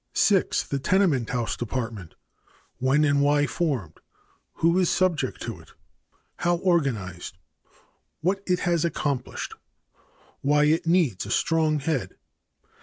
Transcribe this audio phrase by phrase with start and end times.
[0.13, 0.63] 6.
[0.63, 2.15] The Tenement House Department.
[2.79, 3.99] When and why formed?
[4.53, 5.73] Who is subject to it?
[6.37, 7.37] How organized?
[8.21, 9.53] What it has accomplished.
[10.41, 12.15] Why it needs a strong head.